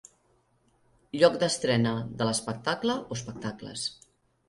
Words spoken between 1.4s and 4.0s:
d'estrena de l'espectacle o espectacles.